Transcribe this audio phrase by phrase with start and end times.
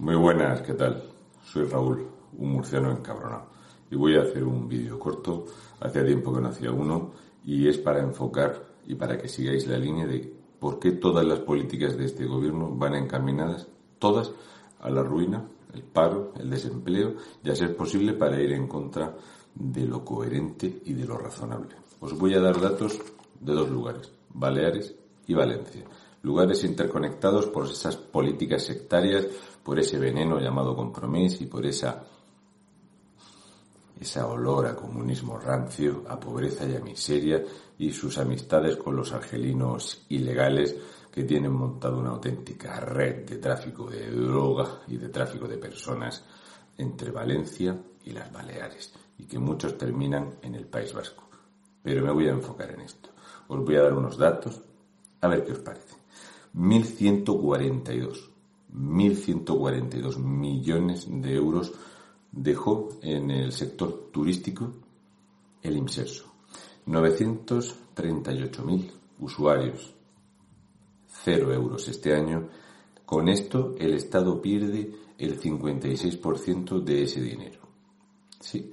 [0.00, 1.02] Muy buenas, ¿qué tal?
[1.44, 2.08] Soy Raúl,
[2.38, 3.50] un murciano encabronado.
[3.90, 5.44] Y voy a hacer un vídeo corto.
[5.78, 7.10] Hacía tiempo que no hacía uno.
[7.44, 11.40] Y es para enfocar y para que sigáis la línea de por qué todas las
[11.40, 13.68] políticas de este gobierno van encaminadas,
[13.98, 14.32] todas,
[14.80, 19.14] a la ruina, el paro, el desempleo y a ser posible para ir en contra
[19.54, 21.76] de lo coherente y de lo razonable.
[22.00, 22.98] Os voy a dar datos
[23.38, 24.94] de dos lugares, Baleares
[25.26, 25.84] y Valencia.
[26.22, 29.26] Lugares interconectados por esas políticas sectarias,
[29.62, 32.04] por ese veneno llamado compromiso y por esa
[34.00, 37.44] esa olor a comunismo rancio, a pobreza y a miseria
[37.78, 40.74] y sus amistades con los argelinos ilegales
[41.12, 46.24] que tienen montado una auténtica red de tráfico de droga y de tráfico de personas
[46.78, 51.28] entre Valencia y las Baleares y que muchos terminan en el País Vasco.
[51.82, 53.10] Pero me voy a enfocar en esto.
[53.48, 54.62] Os voy a dar unos datos
[55.20, 55.99] a ver qué os parece.
[56.52, 58.30] 1142
[58.74, 61.72] 1.142 millones de euros
[62.30, 64.74] dejó en el sector turístico
[65.62, 66.26] el IMSERSO.
[66.86, 68.90] 938.000
[69.20, 69.94] usuarios,
[71.06, 72.48] cero euros este año.
[73.04, 77.60] Con esto el Estado pierde el 56% de ese dinero.
[78.38, 78.72] Sí,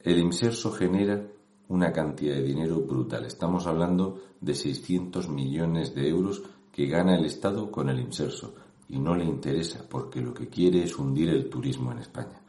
[0.00, 1.24] el IMSERSO genera
[1.68, 3.26] una cantidad de dinero brutal.
[3.26, 8.54] Estamos hablando de 600 millones de euros que gana el Estado con el IMSERSO
[8.88, 12.40] y no le interesa porque lo que quiere es hundir el turismo en España.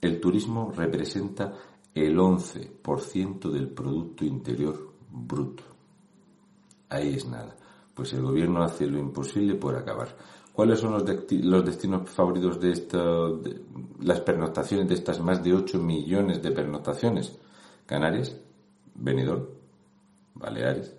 [0.00, 1.54] El turismo representa
[1.94, 5.64] el 11% del Producto Interior Bruto.
[6.88, 7.56] Ahí es nada.
[7.94, 10.16] Pues el gobierno hace lo imposible por acabar.
[10.52, 12.98] ¿Cuáles son los, los destinos favoritos de, esta,
[14.00, 17.38] las pernoctaciones de estas más de 8 millones de pernoctaciones?
[17.86, 18.36] Canarias,
[18.94, 19.46] Benidorm,
[20.34, 20.97] Baleares,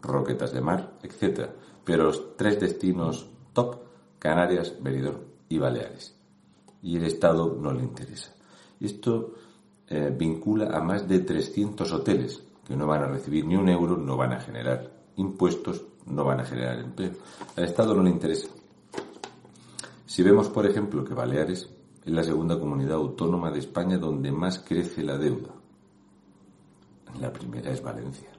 [0.00, 1.50] Roquetas de Mar, etc.
[1.84, 3.76] Pero los tres destinos top,
[4.18, 6.14] Canarias, Benidorm y Baleares.
[6.82, 8.32] Y el Estado no le interesa.
[8.80, 9.34] Esto
[9.88, 13.96] eh, vincula a más de 300 hoteles que no van a recibir ni un euro,
[13.96, 17.12] no van a generar impuestos, no van a generar empleo.
[17.56, 18.48] Al Estado no le interesa.
[20.04, 21.70] Si vemos, por ejemplo, que Baleares
[22.04, 25.50] es la segunda comunidad autónoma de España donde más crece la deuda.
[27.20, 28.30] La primera es Valencia.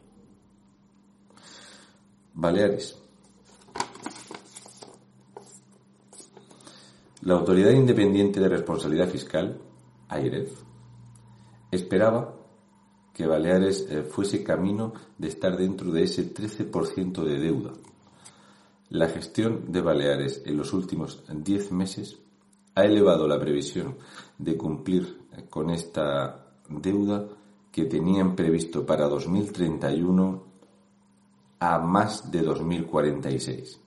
[2.39, 2.95] Baleares.
[7.21, 9.59] La Autoridad Independiente de Responsabilidad Fiscal,
[10.07, 10.51] AIREF,
[11.71, 12.35] esperaba
[13.11, 17.73] que Baleares eh, fuese camino de estar dentro de ese 13% de deuda.
[18.89, 22.19] La gestión de Baleares en los últimos 10 meses
[22.75, 23.97] ha elevado la previsión
[24.37, 27.27] de cumplir eh, con esta deuda
[27.71, 30.46] que tenían previsto para 2031
[31.59, 33.81] a más de 2046.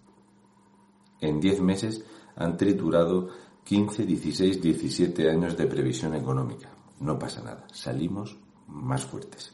[1.21, 2.05] En 10 meses
[2.37, 3.29] han triturado
[3.65, 6.71] 15, 16, 17 años de previsión económica.
[7.01, 9.53] No pasa nada, salimos más fuertes.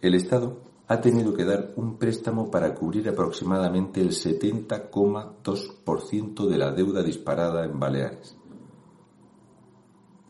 [0.00, 6.72] El Estado ha tenido que dar un préstamo para cubrir aproximadamente el 70,2% de la
[6.72, 8.36] deuda disparada en Baleares.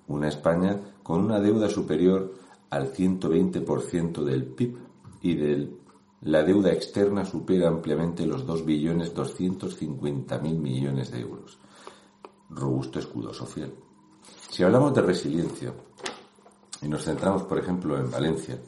[0.06, 2.34] Una España con una deuda superior
[2.70, 4.78] al 120% del PIB
[5.22, 5.81] y de
[6.22, 11.58] la deuda externa supera ampliamente los 2.250.000 millones de euros.
[12.48, 13.72] Robusto escudo social.
[14.50, 15.74] Si hablamos de resiliencia,
[16.80, 18.58] y nos centramos, por ejemplo, en Valencia,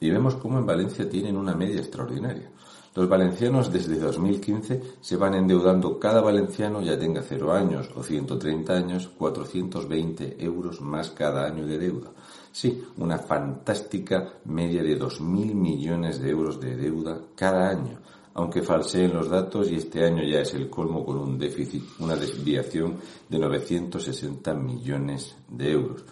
[0.00, 2.50] y vemos cómo en Valencia tienen una media extraordinaria.
[2.94, 8.72] Los valencianos desde 2015 se van endeudando cada valenciano, ya tenga 0 años o 130
[8.72, 12.12] años, 420 euros más cada año de deuda.
[12.60, 18.00] Sí, una fantástica media de 2.000 millones de euros de deuda cada año,
[18.34, 22.16] aunque falseen los datos y este año ya es el colmo con un déficit, una
[22.16, 22.96] desviación
[23.28, 26.04] de 960 millones de euros.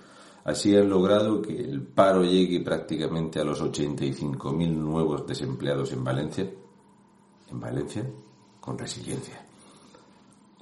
[0.45, 6.49] Así han logrado que el paro llegue prácticamente a los 85.000 nuevos desempleados en Valencia.
[7.51, 8.09] En Valencia,
[8.61, 9.45] con resiliencia.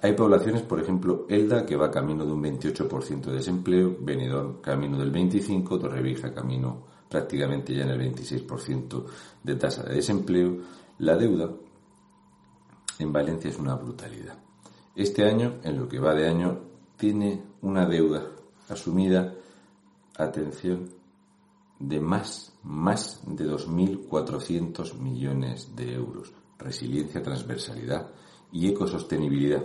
[0.04, 4.98] Hay poblaciones, por ejemplo, Elda, que va camino de un 28% de desempleo, Benidorm camino
[4.98, 9.04] del 25%, Torrevieja camino prácticamente ya en el 26%
[9.42, 10.58] de tasa de desempleo.
[10.98, 11.50] La deuda
[12.98, 14.36] en Valencia es una brutalidad.
[14.94, 16.60] Este año, en lo que va de año,
[16.98, 18.26] tiene una deuda
[18.68, 19.32] asumida,
[20.18, 20.90] atención,
[21.78, 26.30] de más, más de 2.400 millones de euros.
[26.58, 28.10] Resiliencia, transversalidad
[28.52, 29.64] y ecosostenibilidad.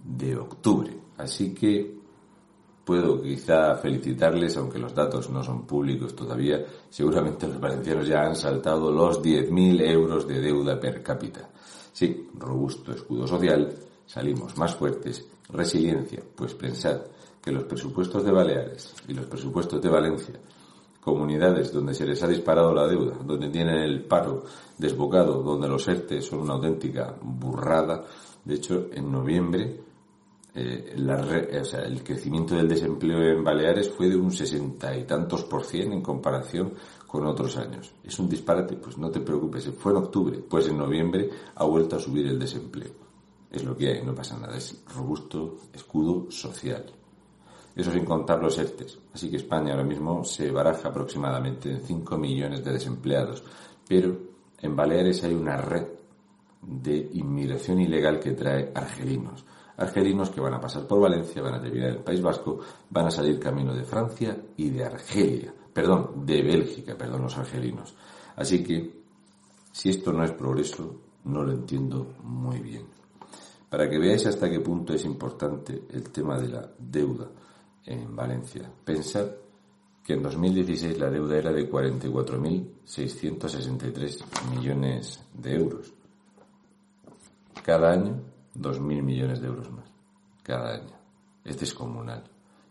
[0.04, 0.94] de octubre.
[1.16, 1.97] Así que
[2.88, 8.34] puedo quizá felicitarles, aunque los datos no son públicos todavía, seguramente los valencianos ya han
[8.34, 11.50] saltado los 10.000 euros de deuda per cápita.
[11.92, 13.74] Sí, robusto escudo social,
[14.06, 17.02] salimos más fuertes, resiliencia, pues pensad
[17.42, 20.40] que los presupuestos de Baleares y los presupuestos de Valencia,
[21.04, 24.44] comunidades donde se les ha disparado la deuda, donde tienen el paro
[24.78, 28.02] desbocado, donde los ERTE son una auténtica burrada,
[28.46, 29.87] de hecho, en noviembre
[30.60, 30.94] eh,
[31.86, 36.02] el crecimiento del desempleo en Baleares fue de un sesenta y tantos por cien en
[36.02, 36.74] comparación
[37.06, 37.92] con otros años.
[38.02, 38.74] ¿Es un disparate?
[38.74, 42.38] Pues no te preocupes, fue en octubre, pues en noviembre ha vuelto a subir el
[42.38, 42.90] desempleo.
[43.50, 46.84] Es lo que hay, no pasa nada, es robusto escudo social.
[47.76, 48.98] Eso sin contar los ERTES.
[49.14, 53.44] Así que España ahora mismo se baraja aproximadamente en 5 millones de desempleados.
[53.86, 54.18] Pero
[54.60, 55.86] en Baleares hay una red
[56.60, 59.44] de inmigración ilegal que trae argelinos
[59.78, 62.58] argelinos que van a pasar por Valencia, van a terminar en el País Vasco,
[62.90, 67.94] van a salir camino de Francia y de Argelia, perdón, de Bélgica, perdón, los argelinos.
[68.36, 68.98] Así que,
[69.72, 72.86] si esto no es progreso, no lo entiendo muy bien.
[73.68, 77.28] Para que veáis hasta qué punto es importante el tema de la deuda
[77.84, 79.28] en Valencia, pensad
[80.02, 85.92] que en 2016 la deuda era de 44.663 millones de euros.
[87.62, 88.18] Cada año
[88.58, 89.98] 2.000 millones de euros más
[90.48, 90.96] cada año.
[91.44, 92.24] Es descomunal.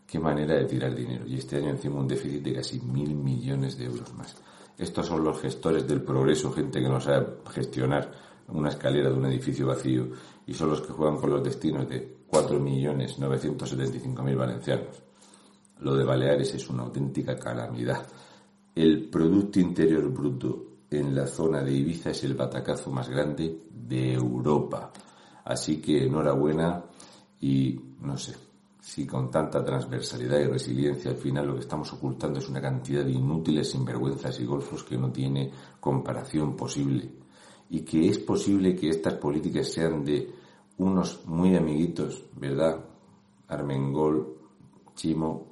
[0.04, 1.24] Qué manera de tirar dinero.
[1.26, 4.34] Y este año encima un déficit de casi mil millones de euros más.
[4.76, 8.10] Estos son los gestores del progreso, gente que no sabe gestionar
[8.48, 10.08] una escalera de un edificio vacío
[10.46, 15.02] y son los que juegan con los destinos de 4.975.000 valencianos.
[15.80, 18.04] Lo de Baleares es una auténtica calamidad.
[18.74, 24.14] El Producto Interior Bruto en la zona de Ibiza es el batacazo más grande de
[24.14, 24.90] Europa.
[25.48, 26.84] Así que enhorabuena
[27.40, 28.36] y no sé,
[28.82, 33.02] si con tanta transversalidad y resiliencia al final lo que estamos ocultando es una cantidad
[33.02, 35.50] de inútiles sinvergüenzas y golfos que no tiene
[35.80, 37.10] comparación posible.
[37.70, 40.30] Y que es posible que estas políticas sean de
[40.76, 42.84] unos muy amiguitos, ¿verdad?
[43.48, 44.36] Armengol,
[44.94, 45.46] Chimo,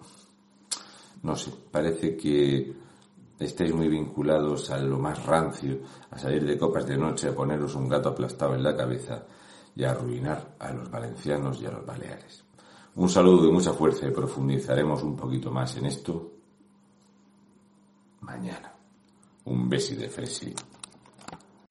[1.23, 2.71] no sé, parece que
[3.39, 5.79] estáis muy vinculados a lo más rancio,
[6.11, 9.25] a salir de copas de noche, a poneros un gato aplastado en la cabeza
[9.77, 12.43] y arruinar a los valencianos y a los baleares.
[12.97, 16.33] Un saludo y mucha fuerza y profundizaremos un poquito más en esto
[18.21, 18.73] mañana.
[19.45, 20.55] Un besi de fresi.